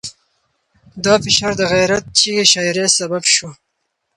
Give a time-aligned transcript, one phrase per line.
[1.03, 3.49] دا فشار د غیرت چغې شاعرۍ سبب شو.